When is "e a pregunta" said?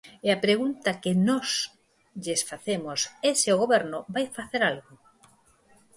0.25-0.99